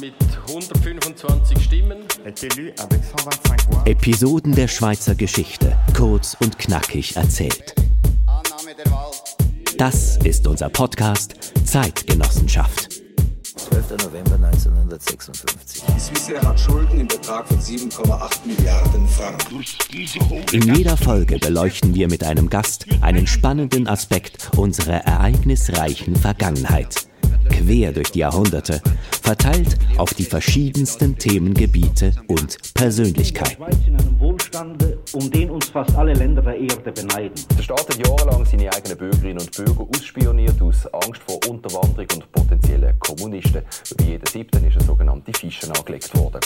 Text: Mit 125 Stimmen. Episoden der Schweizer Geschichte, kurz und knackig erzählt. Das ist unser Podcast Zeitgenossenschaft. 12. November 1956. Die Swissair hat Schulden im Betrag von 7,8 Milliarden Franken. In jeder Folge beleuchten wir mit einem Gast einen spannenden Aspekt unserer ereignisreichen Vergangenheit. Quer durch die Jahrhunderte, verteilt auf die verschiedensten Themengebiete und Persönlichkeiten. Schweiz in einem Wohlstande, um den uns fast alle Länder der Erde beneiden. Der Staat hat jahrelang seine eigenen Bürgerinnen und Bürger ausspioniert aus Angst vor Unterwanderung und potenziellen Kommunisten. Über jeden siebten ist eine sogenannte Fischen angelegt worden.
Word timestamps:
Mit 0.00 0.14
125 0.48 1.64
Stimmen. 1.64 1.98
Episoden 3.84 4.54
der 4.54 4.68
Schweizer 4.68 5.14
Geschichte, 5.14 5.76
kurz 5.96 6.36
und 6.40 6.58
knackig 6.58 7.16
erzählt. 7.16 7.74
Das 9.76 10.16
ist 10.18 10.46
unser 10.46 10.68
Podcast 10.68 11.34
Zeitgenossenschaft. 11.64 12.90
12. 13.56 13.90
November 14.04 14.34
1956. 14.34 15.82
Die 15.94 16.00
Swissair 16.00 16.42
hat 16.42 16.60
Schulden 16.60 17.00
im 17.00 17.08
Betrag 17.08 17.48
von 17.48 17.58
7,8 17.58 18.46
Milliarden 18.46 19.08
Franken. 19.08 19.64
In 20.52 20.74
jeder 20.74 20.96
Folge 20.96 21.38
beleuchten 21.38 21.94
wir 21.94 22.08
mit 22.08 22.22
einem 22.22 22.48
Gast 22.48 22.86
einen 23.00 23.26
spannenden 23.26 23.88
Aspekt 23.88 24.50
unserer 24.56 25.04
ereignisreichen 25.04 26.14
Vergangenheit. 26.14 27.08
Quer 27.58 27.92
durch 27.92 28.12
die 28.12 28.20
Jahrhunderte, 28.20 28.80
verteilt 29.20 29.76
auf 29.96 30.14
die 30.14 30.24
verschiedensten 30.24 31.18
Themengebiete 31.18 32.12
und 32.28 32.56
Persönlichkeiten. 32.72 33.56
Schweiz 33.56 33.76
in 33.84 33.96
einem 33.96 34.20
Wohlstande, 34.20 34.98
um 35.12 35.28
den 35.28 35.50
uns 35.50 35.68
fast 35.68 35.94
alle 35.96 36.14
Länder 36.14 36.40
der 36.40 36.56
Erde 36.56 36.92
beneiden. 36.92 37.34
Der 37.56 37.62
Staat 37.62 37.88
hat 37.88 38.06
jahrelang 38.06 38.44
seine 38.44 38.72
eigenen 38.72 38.96
Bürgerinnen 38.96 39.40
und 39.40 39.56
Bürger 39.56 39.88
ausspioniert 39.92 40.62
aus 40.62 40.86
Angst 40.92 41.20
vor 41.26 41.40
Unterwanderung 41.48 42.06
und 42.14 42.32
potenziellen 42.32 42.96
Kommunisten. 43.00 43.62
Über 43.90 44.04
jeden 44.04 44.26
siebten 44.26 44.64
ist 44.64 44.76
eine 44.76 44.84
sogenannte 44.84 45.32
Fischen 45.32 45.72
angelegt 45.72 46.16
worden. 46.16 46.40